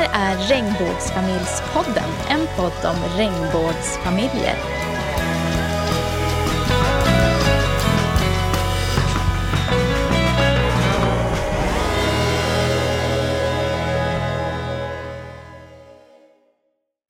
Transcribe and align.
här 0.00 0.34
är 0.34 0.38
Regnbågsfamiljspodden, 0.48 2.10
en 2.28 2.46
podd 2.56 2.90
om 2.90 3.18
regnbågsfamiljer. 3.18 4.56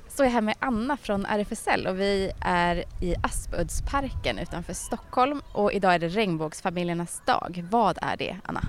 Så 0.08 0.22
är 0.22 0.26
jag 0.26 0.32
här 0.32 0.40
med 0.40 0.54
Anna 0.58 0.96
från 0.96 1.26
RFSL 1.26 1.86
och 1.86 2.00
vi 2.00 2.30
är 2.40 2.84
i 3.00 3.14
Aspuddsparken 3.22 4.38
utanför 4.38 4.72
Stockholm 4.72 5.42
och 5.52 5.72
idag 5.72 5.94
är 5.94 5.98
det 5.98 6.08
regnbågsfamiljernas 6.08 7.22
dag. 7.26 7.64
Vad 7.70 7.98
är 8.02 8.16
det, 8.16 8.36
Anna? 8.44 8.62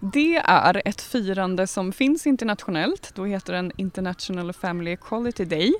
Det 0.00 0.36
är 0.36 0.82
ett 0.84 1.00
firande 1.00 1.66
som 1.66 1.92
finns 1.92 2.26
internationellt. 2.26 3.12
Då 3.14 3.24
heter 3.24 3.52
den 3.52 3.72
International 3.76 4.52
Family 4.52 4.90
Equality 4.90 5.44
Day. 5.44 5.72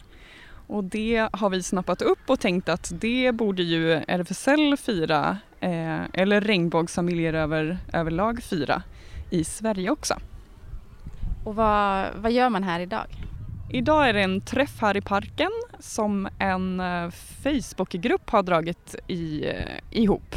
Och 0.66 0.84
det 0.84 1.28
har 1.32 1.50
vi 1.50 1.62
snappat 1.62 2.02
upp 2.02 2.18
och 2.30 2.40
tänkt 2.40 2.68
att 2.68 2.92
det 3.00 3.32
borde 3.32 3.62
ju 3.62 3.92
RFSL 3.92 4.76
fira 4.76 5.38
eh, 5.60 6.00
eller 6.12 6.40
regnbågsfamiljer 6.40 7.32
över, 7.32 7.78
överlag 7.92 8.42
fira 8.42 8.82
i 9.30 9.44
Sverige 9.44 9.90
också. 9.90 10.14
Och 11.44 11.54
vad, 11.54 12.06
vad 12.16 12.32
gör 12.32 12.48
man 12.48 12.62
här 12.62 12.80
idag? 12.80 13.06
Idag 13.70 14.08
är 14.08 14.12
det 14.12 14.22
en 14.22 14.40
träff 14.40 14.80
här 14.80 14.96
i 14.96 15.00
parken 15.00 15.50
som 15.80 16.28
en 16.38 16.80
eh, 16.80 17.10
Facebookgrupp 17.42 18.30
har 18.30 18.42
dragit 18.42 18.94
i, 19.06 19.46
eh, 19.48 20.00
ihop. 20.00 20.34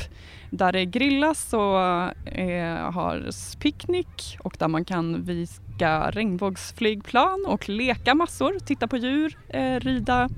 Där 0.50 0.72
det 0.72 0.86
grillas 0.86 1.54
och 1.54 1.80
eh, 2.28 2.92
har 2.92 3.30
picknick 3.60 4.38
och 4.40 4.56
där 4.60 4.68
man 4.68 4.86
kan 4.86 5.24
vika 5.24 6.12
regnbågsflygplan 6.12 7.46
och 7.48 7.70
leka 7.70 8.16
massor, 8.16 8.60
titta 8.66 8.88
på 8.88 8.98
djur, 8.98 9.38
eh, 9.50 9.80
rida 9.80 10.30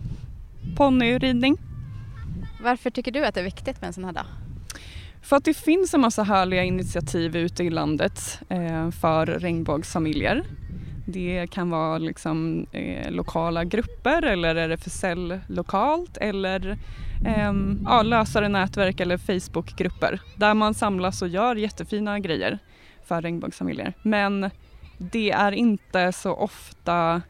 ponnyridning. 0.78 1.58
Varför 2.64 2.90
tycker 2.90 3.12
du 3.12 3.26
att 3.26 3.34
det 3.34 3.40
är 3.40 3.46
viktigt 3.46 3.82
med 3.82 3.88
en 3.88 3.94
sån 3.94 4.06
här 4.06 4.12
dag? 4.12 4.26
För 5.22 5.36
att 5.36 5.46
det 5.46 5.54
finns 5.54 5.94
en 5.94 6.02
massa 6.02 6.24
härliga 6.24 6.64
initiativ 6.64 7.36
ute 7.36 7.64
i 7.64 7.70
landet 7.70 8.40
eh, 8.50 8.92
för 8.92 9.26
regnbågsfamiljer. 9.26 10.44
Det 11.06 11.48
kan 11.52 11.70
vara 11.70 11.98
liksom, 11.98 12.68
eh, 12.72 13.12
lokala 13.12 13.64
grupper 13.64 14.22
eller 14.22 14.56
RFSL 14.56 15.40
lokalt 15.48 16.18
eller 16.18 16.78
eh, 17.26 17.54
ja, 17.86 18.02
lösare 18.02 18.50
nätverk 18.50 19.00
eller 19.00 19.18
Facebookgrupper 19.18 20.22
där 20.36 20.54
man 20.54 20.74
samlas 20.74 21.22
och 21.22 21.28
gör 21.28 21.56
jättefina 21.56 22.20
grejer 22.20 22.60
för 23.06 23.22
regnbågsfamiljer. 23.22 23.94
Men 24.02 24.50
det 24.98 25.32
är 25.32 25.52
inte 25.52 26.12
så 26.12 26.34
ofta 26.34 27.22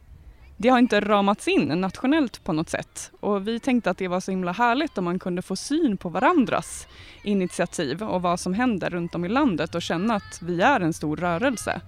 det 0.57 0.69
har 0.69 0.79
inte 0.79 1.01
ramats 1.01 1.47
in 1.47 1.67
nationellt 1.67 2.43
på 2.43 2.53
något 2.53 2.69
sätt 2.69 3.11
och 3.19 3.47
vi 3.47 3.59
tänkte 3.59 3.89
att 3.89 3.97
det 3.97 4.07
var 4.07 4.19
så 4.19 4.31
himla 4.31 4.51
härligt 4.51 4.97
om 4.97 5.05
man 5.05 5.19
kunde 5.19 5.41
få 5.41 5.55
syn 5.55 5.97
på 5.97 6.09
varandras 6.09 6.87
initiativ 7.23 8.03
och 8.03 8.21
vad 8.21 8.39
som 8.39 8.53
händer 8.53 8.89
runt 8.89 9.15
om 9.15 9.25
i 9.25 9.29
landet 9.29 9.75
och 9.75 9.81
känna 9.81 10.15
att 10.15 10.41
vi 10.41 10.61
är 10.61 10.79
en 10.79 10.93
stor 10.93 11.17
rörelse. 11.17 11.81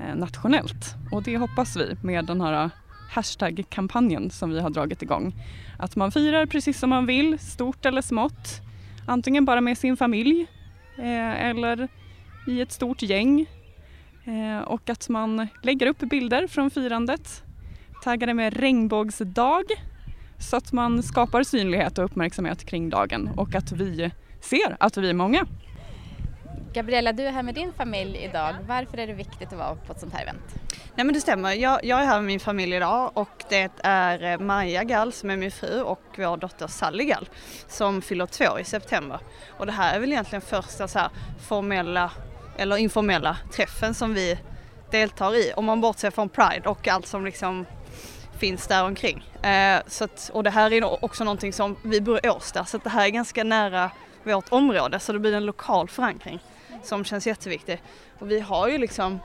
Eh, 0.00 0.14
nationellt. 0.14 0.94
Och 1.10 1.22
det 1.22 1.36
hoppas 1.36 1.76
vi 1.76 1.96
med 2.02 2.24
den 2.24 2.40
här 2.40 2.64
eh, 2.64 2.70
hashtag-kampanjen 3.10 4.30
som 4.30 4.50
vi 4.50 4.60
har 4.60 4.70
dragit 4.70 5.02
igång. 5.02 5.34
Att 5.78 5.96
man 5.96 6.12
firar 6.12 6.46
precis 6.46 6.78
som 6.78 6.90
man 6.90 7.06
vill, 7.06 7.38
stort 7.38 7.86
eller 7.86 8.02
smått. 8.02 8.60
Antingen 9.06 9.44
bara 9.44 9.60
med 9.60 9.78
sin 9.78 9.96
familj 9.96 10.46
eh, 10.98 11.46
eller 11.46 11.88
i 12.46 12.60
ett 12.60 12.72
stort 12.72 13.02
gäng. 13.02 13.46
Och 14.66 14.90
att 14.90 15.08
man 15.08 15.48
lägger 15.62 15.86
upp 15.86 15.98
bilder 15.98 16.46
från 16.46 16.70
firandet, 16.70 17.42
taggar 18.04 18.26
det 18.26 18.34
med 18.34 18.56
regnbågsdag 18.56 19.64
så 20.38 20.56
att 20.56 20.72
man 20.72 21.02
skapar 21.02 21.42
synlighet 21.42 21.98
och 21.98 22.04
uppmärksamhet 22.04 22.64
kring 22.64 22.90
dagen 22.90 23.30
och 23.36 23.54
att 23.54 23.72
vi 23.72 24.10
ser 24.40 24.76
att 24.80 24.96
vi 24.96 25.10
är 25.10 25.14
många. 25.14 25.46
Gabriella, 26.72 27.12
du 27.12 27.26
är 27.26 27.30
här 27.30 27.42
med 27.42 27.54
din 27.54 27.72
familj 27.72 28.18
idag. 28.18 28.54
Varför 28.66 28.98
är 28.98 29.06
det 29.06 29.12
viktigt 29.12 29.52
att 29.52 29.58
vara 29.58 29.74
på 29.74 29.92
ett 29.92 30.00
sånt 30.00 30.14
här 30.14 30.22
event? 30.22 30.54
Nej 30.94 31.04
men 31.04 31.14
det 31.14 31.20
stämmer. 31.20 31.52
Jag, 31.52 31.84
jag 31.84 32.00
är 32.00 32.04
här 32.04 32.16
med 32.16 32.24
min 32.24 32.40
familj 32.40 32.76
idag 32.76 33.10
och 33.14 33.44
det 33.48 33.70
är 33.82 34.22
eh, 34.24 34.38
Maja 34.38 34.84
Gall 34.84 35.12
som 35.12 35.30
är 35.30 35.36
min 35.36 35.50
fru 35.50 35.82
och 35.82 36.02
vår 36.16 36.36
dotter 36.36 36.66
Sally 36.66 37.04
Gall 37.04 37.28
som 37.68 38.02
fyller 38.02 38.26
två 38.26 38.58
i 38.58 38.64
september. 38.64 39.20
Och 39.56 39.66
det 39.66 39.72
här 39.72 39.94
är 39.94 40.00
väl 40.00 40.12
egentligen 40.12 40.42
första 40.42 40.88
så 40.88 40.98
här 40.98 41.10
formella 41.48 42.10
eller 42.56 42.76
informella 42.76 43.36
träffen 43.52 43.94
som 43.94 44.14
vi 44.14 44.38
deltar 44.90 45.34
i 45.34 45.52
om 45.56 45.64
man 45.64 45.80
bortser 45.80 46.10
från 46.10 46.28
Pride 46.28 46.68
och 46.68 46.88
allt 46.88 47.06
som 47.06 47.24
liksom 47.24 47.66
finns 48.38 48.66
där 48.66 48.84
omkring. 48.84 49.24
Eh, 49.42 49.80
så 49.86 50.04
att, 50.04 50.30
och 50.34 50.42
det 50.42 50.50
här 50.50 50.72
är 50.72 51.04
också 51.04 51.24
någonting 51.24 51.52
som, 51.52 51.76
vi 51.82 52.00
bor 52.00 52.26
i 52.26 52.28
Årsta 52.28 52.64
så 52.64 52.76
att 52.76 52.84
det 52.84 52.90
här 52.90 53.06
är 53.06 53.10
ganska 53.10 53.44
nära 53.44 53.90
vårt 54.34 54.52
område 54.52 54.98
så 54.98 55.12
det 55.12 55.18
blir 55.18 55.34
en 55.34 55.46
lokal 55.46 55.88
förankring 55.88 56.40
som 56.82 57.04
känns 57.04 57.26
jätteviktig. 57.26 57.82
Och 58.18 58.30
vi 58.30 58.40
har 58.40 58.68
ju 58.68 58.78
liksom 58.78 59.20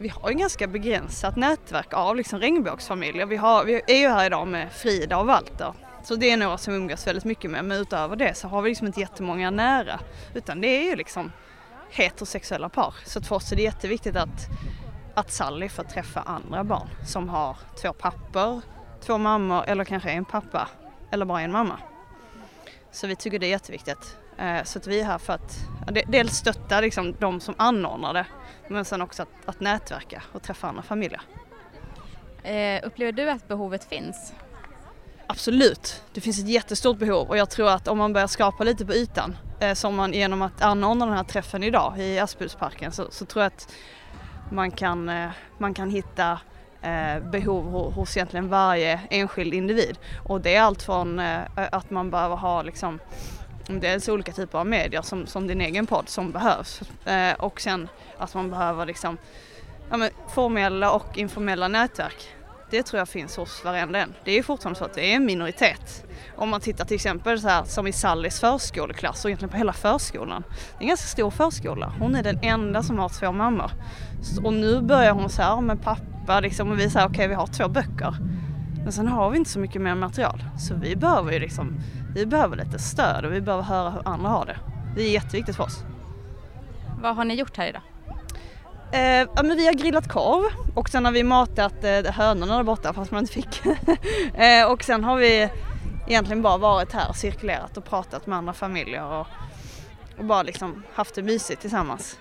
vi 0.00 0.08
har 0.08 0.30
ju 0.30 0.36
ganska 0.36 0.66
begränsat 0.66 1.36
nätverk 1.36 1.94
av 1.94 2.16
liksom 2.16 2.38
regnbågsfamiljer. 2.38 3.26
Vi, 3.26 3.36
har, 3.36 3.64
vi 3.64 3.82
är 3.86 3.96
ju 3.96 4.08
här 4.08 4.26
idag 4.26 4.48
med 4.48 4.72
Frida 4.72 5.18
och 5.18 5.26
Walter. 5.26 5.74
Så 6.04 6.16
det 6.16 6.30
är 6.30 6.36
några 6.36 6.58
som 6.58 6.74
umgås 6.74 7.06
väldigt 7.06 7.24
mycket 7.24 7.50
med. 7.50 7.64
Men 7.64 7.78
utöver 7.80 8.16
det 8.16 8.34
så 8.34 8.48
har 8.48 8.62
vi 8.62 8.68
liksom 8.68 8.86
inte 8.86 9.00
jättemånga 9.00 9.50
nära. 9.50 10.00
Utan 10.34 10.60
det 10.60 10.68
är 10.68 10.82
ju 10.82 10.96
liksom 10.96 11.32
heterosexuella 11.90 12.68
par. 12.68 12.94
Så 13.06 13.22
för 13.22 13.36
oss 13.36 13.52
är 13.52 13.56
det 13.56 13.62
jätteviktigt 13.62 14.16
att, 14.16 14.48
att 15.14 15.32
Sally 15.32 15.68
får 15.68 15.82
träffa 15.82 16.20
andra 16.20 16.64
barn 16.64 16.88
som 17.06 17.28
har 17.28 17.56
två 17.82 17.92
pappor, 17.92 18.60
två 19.00 19.18
mammor 19.18 19.64
eller 19.66 19.84
kanske 19.84 20.10
en 20.10 20.24
pappa 20.24 20.68
eller 21.10 21.24
bara 21.24 21.40
en 21.40 21.52
mamma. 21.52 21.78
Så 22.92 23.06
vi 23.06 23.16
tycker 23.16 23.38
det 23.38 23.46
är 23.46 23.50
jätteviktigt. 23.50 24.16
Eh, 24.40 24.64
så 24.64 24.78
att 24.78 24.86
vi 24.86 25.00
är 25.00 25.04
här 25.04 25.18
för 25.18 25.32
att 25.32 25.58
dels 26.06 26.32
stötta 26.32 26.80
liksom 26.80 27.14
de 27.18 27.40
som 27.40 27.54
anordnar 27.58 28.14
det 28.14 28.26
men 28.68 28.84
sen 28.84 29.02
också 29.02 29.22
att, 29.22 29.28
att 29.44 29.60
nätverka 29.60 30.22
och 30.32 30.42
träffa 30.42 30.68
andra 30.68 30.82
familjer. 30.82 31.20
Eh, 32.42 32.86
upplever 32.86 33.12
du 33.12 33.30
att 33.30 33.48
behovet 33.48 33.84
finns? 33.84 34.32
Absolut, 35.26 36.02
det 36.12 36.20
finns 36.20 36.38
ett 36.38 36.48
jättestort 36.48 36.98
behov 36.98 37.28
och 37.28 37.36
jag 37.36 37.50
tror 37.50 37.70
att 37.70 37.88
om 37.88 37.98
man 37.98 38.12
börjar 38.12 38.26
skapa 38.26 38.64
lite 38.64 38.86
på 38.86 38.94
ytan 38.94 39.36
eh, 39.60 39.74
som 39.74 39.96
man 39.96 40.12
genom 40.12 40.42
att 40.42 40.62
anordna 40.62 41.06
den 41.06 41.16
här 41.16 41.24
träffen 41.24 41.62
idag 41.62 41.94
i 41.98 42.18
Aspuddsparken 42.18 42.92
så, 42.92 43.06
så 43.10 43.24
tror 43.24 43.42
jag 43.42 43.46
att 43.46 43.72
man 44.50 44.70
kan, 44.70 45.08
eh, 45.08 45.30
man 45.58 45.74
kan 45.74 45.90
hitta 45.90 46.38
eh, 46.82 47.22
behov 47.30 47.92
hos 47.92 48.16
egentligen 48.16 48.48
varje 48.48 49.00
enskild 49.10 49.54
individ 49.54 49.98
och 50.24 50.40
det 50.40 50.54
är 50.54 50.62
allt 50.62 50.82
från 50.82 51.18
eh, 51.18 51.40
att 51.54 51.90
man 51.90 52.10
behöver 52.10 52.36
ha 52.36 52.62
liksom 52.62 52.98
dels 53.66 54.08
olika 54.08 54.32
typer 54.32 54.58
av 54.58 54.66
medier 54.66 55.02
som, 55.02 55.26
som 55.26 55.46
din 55.46 55.60
egen 55.60 55.86
podd 55.86 56.08
som 56.08 56.32
behövs 56.32 56.82
eh, 57.04 57.32
och 57.32 57.60
sen 57.60 57.88
att 58.18 58.34
man 58.34 58.50
behöver 58.50 58.86
liksom 58.86 59.18
ja, 59.90 59.96
men, 59.96 60.10
formella 60.28 60.92
och 60.92 61.18
informella 61.18 61.68
nätverk. 61.68 62.28
Det 62.70 62.82
tror 62.82 62.98
jag 62.98 63.08
finns 63.08 63.36
hos 63.36 63.64
varenda 63.64 63.98
en. 63.98 64.14
Det 64.24 64.38
är 64.38 64.42
fortfarande 64.42 64.78
så 64.78 64.84
att 64.84 64.94
det 64.94 65.12
är 65.12 65.16
en 65.16 65.24
minoritet. 65.24 66.04
Om 66.36 66.48
man 66.48 66.60
tittar 66.60 66.84
till 66.84 66.94
exempel 66.94 67.40
så 67.40 67.48
här, 67.48 67.64
som 67.64 67.86
i 67.86 67.92
Sallys 67.92 68.40
förskoleklass 68.40 69.24
och 69.24 69.30
egentligen 69.30 69.50
på 69.50 69.56
hela 69.56 69.72
förskolan. 69.72 70.44
Det 70.48 70.76
är 70.78 70.82
en 70.82 70.88
ganska 70.88 71.06
stor 71.06 71.30
förskola. 71.30 71.92
Hon 71.98 72.14
är 72.14 72.22
den 72.22 72.38
enda 72.42 72.82
som 72.82 72.98
har 72.98 73.08
två 73.08 73.32
mammor. 73.32 73.70
Och 74.44 74.52
nu 74.52 74.80
börjar 74.80 75.12
hon 75.12 75.30
så 75.30 75.42
här 75.42 75.60
med 75.60 75.82
pappa 75.82 76.40
liksom 76.40 76.70
och 76.70 76.78
vi 76.78 76.90
säger 76.90 77.06
okej 77.06 77.14
okay, 77.14 77.28
vi 77.28 77.34
har 77.34 77.46
två 77.46 77.68
böcker. 77.68 78.14
Men 78.82 78.92
sen 78.92 79.08
har 79.08 79.30
vi 79.30 79.36
inte 79.36 79.50
så 79.50 79.58
mycket 79.58 79.82
mer 79.82 79.94
material. 79.94 80.44
Så 80.58 80.74
vi 80.74 80.96
behöver 80.96 81.32
ju 81.32 81.38
liksom 81.38 81.80
vi 82.14 82.26
behöver 82.26 82.56
lite 82.56 82.78
stöd 82.78 83.24
och 83.24 83.32
vi 83.32 83.40
behöver 83.40 83.64
höra 83.64 83.90
hur 83.90 84.08
andra 84.08 84.28
har 84.28 84.46
det. 84.46 84.58
Det 84.96 85.02
är 85.02 85.10
jätteviktigt 85.10 85.56
för 85.56 85.64
oss. 85.64 85.84
Vad 87.02 87.16
har 87.16 87.24
ni 87.24 87.34
gjort 87.34 87.56
här 87.56 87.68
idag? 87.68 87.82
Eh, 88.92 89.28
ja, 89.36 89.42
men 89.42 89.56
vi 89.56 89.66
har 89.66 89.72
grillat 89.72 90.08
korv 90.08 90.44
och 90.74 90.88
sen 90.88 91.04
har 91.04 91.12
vi 91.12 91.22
matat 91.22 91.84
eh, 91.84 92.04
hönorna 92.04 92.56
där 92.56 92.62
borta 92.62 92.92
fast 92.92 93.10
man 93.10 93.20
inte 93.20 93.32
fick. 93.32 93.66
eh, 94.34 94.72
och 94.72 94.84
sen 94.84 95.04
har 95.04 95.16
vi 95.16 95.48
egentligen 96.06 96.42
bara 96.42 96.58
varit 96.58 96.92
här 96.92 97.08
och 97.08 97.16
cirkulerat 97.16 97.76
och 97.76 97.84
pratat 97.84 98.26
med 98.26 98.38
andra 98.38 98.52
familjer 98.52 99.04
och, 99.04 99.26
och 100.18 100.24
bara 100.24 100.42
liksom 100.42 100.82
haft 100.94 101.14
det 101.14 101.22
mysigt 101.22 101.60
tillsammans. 101.60 102.18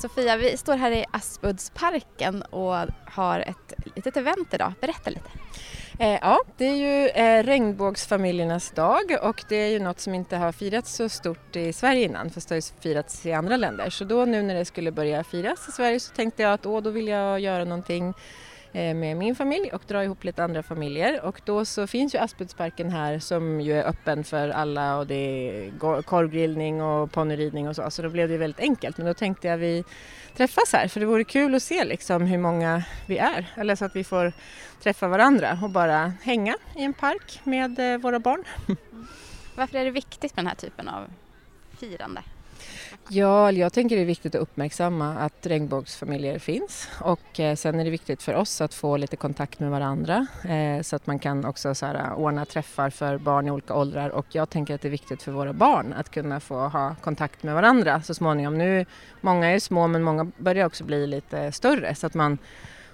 Sofia, 0.00 0.36
vi 0.36 0.56
står 0.56 0.76
här 0.76 0.90
i 0.90 1.04
Aspuddsparken 1.10 2.42
och 2.42 2.74
har 3.04 3.40
ett 3.40 3.72
litet 3.96 4.16
event 4.16 4.54
idag. 4.54 4.72
Berätta 4.80 5.10
lite. 5.10 5.30
Eh, 5.98 6.18
ja, 6.22 6.38
det 6.56 6.64
är 6.64 6.76
ju 6.76 7.08
eh, 7.08 7.42
regnbågsfamiljernas 7.42 8.70
dag 8.70 9.16
och 9.22 9.44
det 9.48 9.56
är 9.56 9.68
ju 9.68 9.78
något 9.78 10.00
som 10.00 10.14
inte 10.14 10.36
har 10.36 10.52
firats 10.52 10.94
så 10.94 11.08
stort 11.08 11.56
i 11.56 11.72
Sverige 11.72 12.04
innan 12.04 12.30
fast 12.30 12.48
det 12.48 12.54
har 12.54 12.56
ju 12.56 12.80
firats 12.80 13.26
i 13.26 13.32
andra 13.32 13.56
länder. 13.56 13.90
Så 13.90 14.04
då 14.04 14.24
nu 14.24 14.42
när 14.42 14.54
det 14.54 14.64
skulle 14.64 14.92
börja 14.92 15.24
firas 15.24 15.68
i 15.68 15.72
Sverige 15.72 16.00
så 16.00 16.14
tänkte 16.14 16.42
jag 16.42 16.52
att 16.52 16.66
åh, 16.66 16.82
då 16.82 16.90
vill 16.90 17.08
jag 17.08 17.40
göra 17.40 17.64
någonting 17.64 18.14
Eh, 18.74 18.94
med 18.94 19.16
min 19.16 19.34
familj 19.34 19.70
och 19.72 19.82
dra 19.86 20.04
ihop 20.04 20.24
lite 20.24 20.44
andra 20.44 20.62
familjer 20.62 21.24
och 21.24 21.40
då 21.44 21.64
så 21.64 21.86
finns 21.86 22.14
ju 22.14 22.18
Aspudsparken 22.18 22.90
här 22.90 23.18
som 23.18 23.60
ju 23.60 23.72
är 23.72 23.84
öppen 23.84 24.24
för 24.24 24.48
alla 24.48 24.96
och 24.96 25.06
det 25.06 25.14
är 25.14 26.02
korvgrillning 26.02 26.82
och 26.82 27.12
ponnyridning 27.12 27.68
och 27.68 27.76
så 27.76 27.90
så 27.90 28.02
då 28.02 28.08
blev 28.08 28.28
det 28.28 28.36
väldigt 28.36 28.60
enkelt 28.60 28.96
men 28.96 29.06
då 29.06 29.14
tänkte 29.14 29.48
jag 29.48 29.58
vi 29.58 29.84
träffas 30.36 30.72
här 30.72 30.88
för 30.88 31.00
det 31.00 31.06
vore 31.06 31.24
kul 31.24 31.54
att 31.54 31.62
se 31.62 31.84
liksom 31.84 32.22
hur 32.22 32.38
många 32.38 32.82
vi 33.06 33.18
är 33.18 33.46
eller 33.56 33.76
så 33.76 33.84
att 33.84 33.96
vi 33.96 34.04
får 34.04 34.32
träffa 34.82 35.08
varandra 35.08 35.58
och 35.62 35.70
bara 35.70 36.12
hänga 36.22 36.56
i 36.76 36.82
en 36.82 36.92
park 36.92 37.40
med 37.44 37.78
eh, 37.78 37.98
våra 37.98 38.18
barn. 38.18 38.44
Varför 39.56 39.78
är 39.78 39.84
det 39.84 39.90
viktigt 39.90 40.36
med 40.36 40.44
den 40.44 40.46
här 40.46 40.56
typen 40.56 40.88
av 40.88 41.06
firande? 41.78 42.22
Ja, 43.08 43.52
jag 43.52 43.72
tänker 43.72 43.96
det 43.96 44.02
är 44.02 44.06
viktigt 44.06 44.34
att 44.34 44.40
uppmärksamma 44.40 45.14
att 45.14 45.46
regnbågsfamiljer 45.46 46.38
finns. 46.38 46.88
Och 47.00 47.40
eh, 47.40 47.56
sen 47.56 47.80
är 47.80 47.84
det 47.84 47.90
viktigt 47.90 48.22
för 48.22 48.34
oss 48.34 48.60
att 48.60 48.74
få 48.74 48.96
lite 48.96 49.16
kontakt 49.16 49.60
med 49.60 49.70
varandra 49.70 50.26
eh, 50.44 50.82
så 50.82 50.96
att 50.96 51.06
man 51.06 51.18
kan 51.18 51.44
också 51.44 51.74
så 51.74 51.86
här, 51.86 51.94
eh, 51.94 52.18
ordna 52.18 52.44
träffar 52.44 52.90
för 52.90 53.18
barn 53.18 53.46
i 53.46 53.50
olika 53.50 53.74
åldrar. 53.74 54.08
Och 54.10 54.26
jag 54.32 54.50
tänker 54.50 54.74
att 54.74 54.80
det 54.80 54.88
är 54.88 54.90
viktigt 54.90 55.22
för 55.22 55.32
våra 55.32 55.52
barn 55.52 55.92
att 55.92 56.10
kunna 56.10 56.40
få 56.40 56.68
ha 56.68 56.94
kontakt 56.94 57.42
med 57.42 57.54
varandra 57.54 58.02
så 58.02 58.14
småningom. 58.14 58.58
Nu, 58.58 58.86
många 59.20 59.46
är 59.46 59.58
små 59.58 59.86
men 59.86 60.02
många 60.02 60.30
börjar 60.38 60.66
också 60.66 60.84
bli 60.84 61.06
lite 61.06 61.52
större. 61.52 61.94
Så 61.94 62.06
att 62.06 62.14
man 62.14 62.38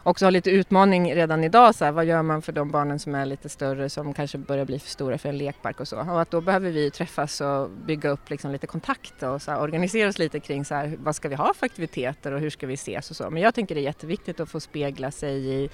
också 0.02 0.26
har 0.26 0.30
lite 0.30 0.50
utmaning 0.50 1.14
redan 1.14 1.44
idag. 1.44 1.74
Så 1.74 1.84
här, 1.84 1.92
vad 1.92 2.04
gör 2.04 2.22
man 2.22 2.42
för 2.42 2.52
de 2.52 2.70
barnen 2.70 2.98
som 2.98 3.14
är 3.14 3.26
lite 3.26 3.48
större 3.48 3.88
som 3.88 4.14
kanske 4.14 4.38
börjar 4.38 4.64
bli 4.64 4.78
för 4.78 4.88
stora 4.88 5.18
för 5.18 5.28
en 5.28 5.38
lekpark 5.38 5.80
och 5.80 5.88
så. 5.88 5.96
Och 5.96 6.20
att 6.20 6.30
då 6.30 6.40
behöver 6.40 6.70
vi 6.70 6.90
träffas 6.90 7.40
och 7.40 7.70
bygga 7.70 8.10
upp 8.10 8.30
liksom 8.30 8.52
lite 8.52 8.66
kontakt 8.66 9.22
och 9.22 9.42
så 9.42 9.50
här, 9.50 9.60
organisera 9.60 10.08
oss 10.08 10.18
lite 10.18 10.40
kring 10.40 10.64
så 10.64 10.74
här, 10.74 10.96
vad 10.98 11.16
ska 11.16 11.28
vi 11.28 11.34
ha 11.34 11.54
för 11.54 11.66
aktiviteter 11.66 12.32
och 12.32 12.40
hur 12.40 12.50
ska 12.50 12.66
vi 12.66 12.74
ses 12.74 13.10
och 13.10 13.16
så. 13.16 13.30
Men 13.30 13.42
jag 13.42 13.54
tänker 13.54 13.74
det 13.74 13.80
är 13.80 13.82
jätteviktigt 13.82 14.40
att 14.40 14.48
få 14.48 14.60
spegla 14.60 15.10
sig 15.10 15.64
i 15.64 15.70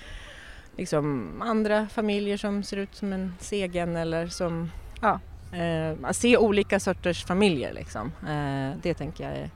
liksom, 0.76 1.32
andra 1.42 1.86
familjer 1.88 2.36
som 2.36 2.62
ser 2.62 2.76
ut 2.76 2.94
som 2.94 3.12
en 3.12 3.34
segen 3.40 3.96
eller 3.96 4.26
som, 4.26 4.70
ja, 5.00 5.20
eh, 5.52 6.10
se 6.10 6.36
olika 6.36 6.80
sorters 6.80 7.24
familjer 7.24 7.72
liksom. 7.72 8.12
Eh, 8.28 8.78
det 8.82 8.94
tänker 8.94 9.24
jag 9.24 9.32
är 9.32 9.50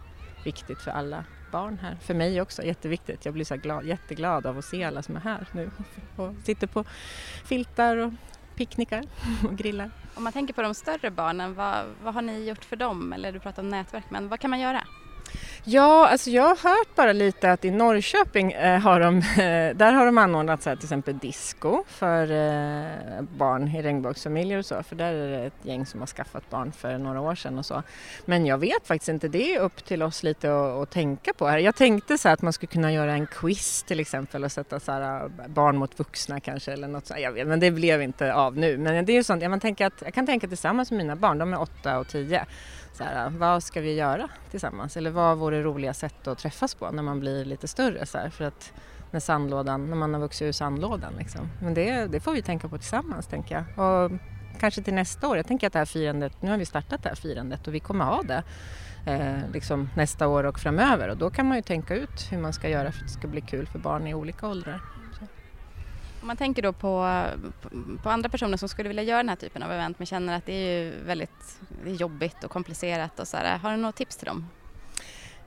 viktigt 0.44 0.78
för 0.78 0.90
alla 0.90 1.25
barn 1.50 1.79
här. 1.82 1.97
För 2.00 2.14
mig 2.14 2.41
också, 2.41 2.62
jätteviktigt. 2.62 3.25
Jag 3.25 3.35
blir 3.35 3.44
så 3.44 3.56
glad, 3.56 3.85
jätteglad 3.85 4.47
av 4.47 4.58
att 4.58 4.64
se 4.64 4.85
alla 4.85 5.02
som 5.02 5.17
är 5.17 5.20
här 5.20 5.47
nu 5.52 5.70
och 6.17 6.35
sitter 6.44 6.67
på 6.67 6.85
filtar 7.44 7.97
och 7.97 8.12
picknickar 8.55 9.05
och 9.44 9.56
grillar. 9.56 9.91
Om 10.14 10.25
man 10.25 10.32
tänker 10.32 10.55
på 10.55 10.62
de 10.62 10.75
större 10.75 11.11
barnen, 11.11 11.55
vad, 11.55 11.85
vad 12.02 12.14
har 12.14 12.23
ni 12.23 12.49
gjort 12.49 12.64
för 12.64 12.76
dem? 12.76 13.12
Eller 13.12 13.32
du 13.32 13.41
pratar 13.41 13.62
om 13.62 13.69
nätverk, 13.69 14.05
men 14.08 14.29
vad 14.29 14.41
kan 14.41 14.50
man 14.50 14.61
göra? 14.61 14.85
Ja, 15.72 16.08
alltså 16.08 16.31
jag 16.31 16.43
har 16.43 16.70
hört 16.70 16.94
bara 16.96 17.12
lite 17.12 17.52
att 17.52 17.64
i 17.64 17.70
Norrköping 17.70 18.52
eh, 18.52 18.81
har 18.81 19.00
de, 19.00 19.19
eh, 19.19 19.76
där 19.76 19.93
har 19.93 20.06
de 20.06 20.19
anordnat 20.19 20.62
så 20.62 20.69
här, 20.69 20.76
till 20.76 20.84
exempel 20.84 21.19
disco 21.19 21.84
för 21.88 22.22
eh, 22.22 23.22
barn 23.37 23.69
i 23.69 23.82
regnbågsfamiljer 23.82 24.58
och 24.58 24.67
så, 24.67 24.82
för 24.82 24.96
där 24.96 25.12
är 25.14 25.31
det 25.31 25.46
ett 25.46 25.52
gäng 25.62 25.87
som 25.87 26.00
har 26.00 26.06
skaffat 26.06 26.50
barn 26.50 26.72
för 26.72 26.99
några 26.99 27.20
år 27.20 27.34
sedan 27.34 27.58
och 27.58 27.67
så. 27.67 27.82
Men 28.25 28.46
jag 28.46 28.58
vet 28.58 28.87
faktiskt 28.87 29.08
inte, 29.08 29.28
det 29.28 29.55
är 29.55 29.61
upp 29.61 29.84
till 29.84 30.02
oss 30.02 30.22
lite 30.22 30.52
att, 30.52 30.82
att 30.82 30.90
tänka 30.90 31.32
på 31.32 31.46
här. 31.46 31.58
Jag 31.58 31.76
tänkte 31.76 32.19
så 32.19 32.28
att 32.28 32.43
man 32.43 32.52
skulle 32.52 32.72
kunna 32.72 32.93
göra 32.93 33.12
en 33.12 33.26
quiz 33.26 33.82
till 33.82 34.00
exempel 34.00 34.44
och 34.44 34.52
sätta 34.52 34.81
så 34.81 34.93
här, 34.93 35.25
eh, 35.25 35.31
barn 35.46 35.76
mot 35.76 35.99
vuxna 35.99 36.40
kanske 36.40 36.72
eller 36.72 36.88
något 36.88 37.06
sånt, 37.06 37.20
jag 37.20 37.32
vet, 37.32 37.46
men 37.46 37.61
det 37.61 37.70
blev 37.70 38.02
inte 38.02 38.34
av 38.34 38.56
nu. 38.56 38.78
Men 38.78 39.05
det 39.05 39.12
är 39.12 39.14
ju 39.14 39.25
sånt, 39.25 39.43
jag, 39.43 39.50
man 39.50 39.61
tänker 39.61 39.87
att, 39.87 40.02
jag 40.05 40.14
kan 40.14 40.26
tänka 40.26 40.49
tillsammans 40.49 40.90
med 40.90 40.99
mina 40.99 41.17
barn, 41.17 41.38
de 41.38 41.52
är 41.52 41.61
åtta 41.61 41.99
och 41.99 42.08
tio 42.08 42.46
så 42.93 43.05
här, 43.05 43.31
vad 43.31 43.63
ska 43.63 43.81
vi 43.81 43.95
göra 43.95 44.29
tillsammans? 44.51 44.97
Eller 44.97 45.11
vad 45.11 45.39
vore 45.39 45.63
roliga 45.63 45.95
sätt 45.95 46.27
att 46.27 46.39
träffas 46.39 46.75
på 46.75 46.91
när 46.91 47.03
man 47.03 47.21
blir 47.21 47.45
lite 47.45 47.69
större? 47.69 48.07
Så 48.07 48.19
här, 48.19 48.31
för 48.31 48.45
att 48.45 48.73
när 49.11 49.21
sandlådan, 49.21 49.91
när 49.91 49.97
man 49.97 50.15
har 50.15 50.21
vuxit 50.21 50.49
ur 50.49 50.53
sandlådan 50.53 51.13
liksom. 51.19 51.49
Men 51.63 51.75
det, 51.75 52.07
det 52.07 52.21
får 52.21 52.33
vi 52.33 52.43
tänka 52.43 52.69
på 52.69 52.79
tillsammans 52.79 53.27
tänker 53.27 53.55
jag. 53.55 53.85
Och 53.87 54.11
kanske 54.61 54.83
till 54.83 54.95
nästa 54.95 55.29
år. 55.29 55.37
Jag 55.37 55.47
tänker 55.47 55.67
att 55.67 55.73
det 55.73 55.79
här 55.79 55.87
firandet, 55.87 56.43
nu 56.43 56.51
har 56.51 56.59
vi 56.59 56.67
startat 56.67 57.03
det 57.03 57.09
här 57.09 57.17
firandet 57.17 57.69
och 57.69 57.75
vi 57.75 57.81
kommer 57.81 58.05
ha 58.05 58.23
det 58.23 58.43
eh, 59.07 59.53
liksom 59.53 59.89
nästa 59.97 60.29
år 60.29 60.45
och 60.45 60.59
framöver 60.59 61.09
och 61.09 61.17
då 61.17 61.31
kan 61.31 61.47
man 61.47 61.57
ju 61.57 61.63
tänka 61.63 61.95
ut 61.95 62.29
hur 62.31 62.39
man 62.39 62.53
ska 62.53 62.69
göra 62.69 62.93
för 62.93 63.01
att 63.01 63.07
det 63.07 63.13
ska 63.13 63.29
bli 63.29 63.41
kul 63.41 63.67
för 63.67 63.79
barn 63.79 64.07
i 64.07 64.15
olika 64.15 64.49
åldrar. 64.49 64.81
Om 66.20 66.26
man 66.26 66.37
tänker 66.37 66.62
då 66.62 66.72
på, 66.72 67.25
på 68.02 68.11
andra 68.11 68.28
personer 68.28 68.56
som 68.56 68.69
skulle 68.69 68.88
vilja 68.88 69.02
göra 69.02 69.17
den 69.17 69.28
här 69.28 69.37
typen 69.37 69.62
av 69.62 69.72
event 69.72 69.99
men 69.99 70.06
känner 70.06 70.37
att 70.37 70.46
det 70.46 70.52
är 70.52 70.82
ju 70.82 71.05
väldigt 71.05 71.61
jobbigt 71.84 72.44
och 72.44 72.50
komplicerat 72.50 73.20
och 73.20 73.28
så 73.28 73.37
här, 73.37 73.58
har 73.58 73.70
du 73.70 73.76
några 73.76 73.93
tips 73.93 74.17
till 74.17 74.26
dem? 74.26 74.46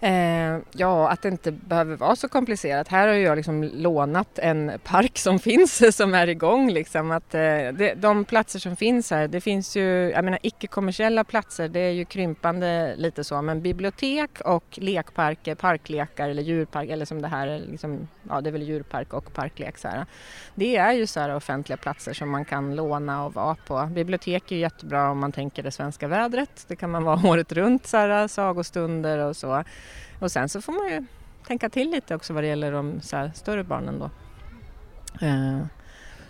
Eh, 0.04 0.60
ja, 0.72 1.10
att 1.10 1.22
det 1.22 1.30
inte 1.30 1.52
behöver 1.52 1.96
vara 1.96 2.16
så 2.16 2.28
komplicerat. 2.28 2.88
Här 2.88 3.08
har 3.08 3.14
jag 3.14 3.36
liksom 3.36 3.64
lånat 3.64 4.40
en 4.40 4.72
park 4.84 5.18
som 5.18 5.40
finns, 5.50 5.96
som 5.96 6.14
är 6.14 6.28
igång. 6.28 6.72
Liksom. 6.72 7.12
Att, 7.12 7.36
eh, 7.36 7.40
det, 7.42 7.94
de 7.98 8.26
platser 8.26 8.60
som 8.60 8.76
finns 8.76 9.12
här, 9.12 9.28
det 9.28 9.42
finns 9.42 9.76
ju, 9.76 10.12
jag 10.12 10.26
menar 10.26 10.40
icke-kommersiella 10.42 11.24
platser, 11.24 11.68
det 11.68 11.80
är 11.80 11.92
ju 11.92 12.06
krympande 12.06 12.96
lite 12.98 13.24
så, 13.24 13.42
men 13.42 13.62
bibliotek 13.62 14.42
och 14.46 14.64
lekparker, 14.82 15.56
parklekar 15.56 16.30
eller 16.30 16.44
djurpark, 16.44 16.90
eller 16.90 17.06
som 17.06 17.22
det 17.22 17.28
här 17.28 17.62
liksom, 17.72 18.08
ja 18.30 18.42
det 18.42 18.50
är 18.50 18.52
väl 18.52 18.64
djurpark 18.64 19.14
och 19.14 19.34
parklek 19.34 19.78
så 19.78 19.88
här. 19.88 20.06
Det 20.56 20.78
är 20.78 20.92
ju 20.92 21.08
så 21.08 21.20
här 21.20 21.36
offentliga 21.36 21.78
platser 21.78 22.14
som 22.14 22.30
man 22.30 22.46
kan 22.46 22.76
låna 22.76 23.26
och 23.26 23.34
vara 23.34 23.56
på. 23.68 23.90
Bibliotek 23.92 24.52
är 24.52 24.56
jättebra 24.56 25.10
om 25.10 25.20
man 25.20 25.32
tänker 25.32 25.64
det 25.64 25.72
svenska 25.72 26.08
vädret, 26.08 26.66
det 26.68 26.76
kan 26.76 26.92
man 26.92 27.04
vara 27.04 27.20
året 27.30 27.52
runt, 27.52 27.88
så 27.88 27.98
här, 27.98 28.28
sagostunder 28.28 29.18
och 29.18 29.36
så. 29.36 29.64
Och 30.20 30.32
sen 30.32 30.50
så 30.50 30.62
får 30.62 30.74
man 30.74 30.90
ju 30.90 31.06
tänka 31.48 31.70
till 31.70 31.92
lite 31.92 32.16
också 32.16 32.34
vad 32.34 32.44
det 32.44 32.48
gäller 32.48 32.72
de 32.72 33.02
så 33.02 33.32
större 33.34 33.64
barnen 33.64 34.00
då. 34.00 34.10
Eh, 35.26 35.66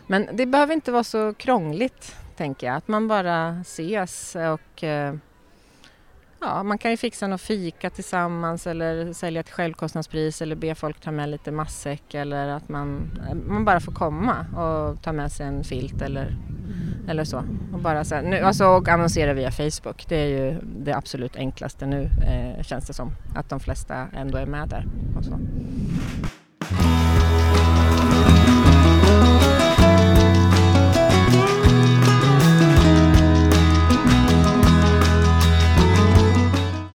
men 0.07 0.30
det 0.33 0.45
behöver 0.45 0.74
inte 0.74 0.92
vara 0.92 1.04
så 1.04 1.33
krångligt 1.33 2.15
tänker 2.38 2.68
jag, 2.68 2.75
att 2.75 2.88
man 2.88 3.07
bara 3.07 3.60
ses 3.62 4.36
och 4.36 4.83
eh, 4.83 5.15
ja, 6.39 6.63
man 6.63 6.77
kan 6.77 6.92
ju 6.92 6.98
fixa 6.98 7.27
något 7.27 7.42
fika 7.42 7.89
tillsammans 7.89 8.68
eller 8.68 9.13
sälja 9.13 9.44
till 9.44 9.54
självkostnadspris 9.54 10.42
eller 10.42 10.56
be 10.56 10.75
folk 10.75 11.00
ta 11.00 11.12
med 11.12 11.30
lite 11.30 11.51
matsäck 11.51 12.13
eller 12.13 12.48
att 12.48 12.69
man, 12.69 13.12
eh, 13.30 13.36
man 13.36 13.65
bara 13.65 13.80
får 13.80 13.92
komma 13.92 14.45
och 14.57 15.01
ta 15.01 15.12
med 15.12 15.31
sig 15.31 15.45
en 15.45 15.63
filt 15.63 16.01
eller, 16.01 16.38
eller 17.07 17.23
så. 17.23 17.44
Och, 17.73 17.79
bara 17.79 18.03
så 18.03 18.15
här, 18.15 18.21
nu, 18.21 18.39
alltså, 18.39 18.65
och 18.65 18.88
annonsera 18.88 19.33
via 19.33 19.51
Facebook, 19.51 20.05
det 20.07 20.15
är 20.15 20.27
ju 20.27 20.59
det 20.63 20.94
absolut 20.94 21.35
enklaste 21.35 21.85
nu 21.85 22.09
eh, 22.27 22.63
känns 22.63 22.88
det 22.88 22.94
som. 22.94 23.11
Att 23.35 23.50
de 23.50 23.59
flesta 23.59 24.07
ändå 24.13 24.38
är 24.38 24.45
med 24.45 24.69
där. 24.69 24.85
Och 25.17 25.25
så. 25.25 25.39